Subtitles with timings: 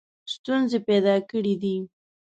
[0.33, 1.75] ستونزې پیدا کړي دي.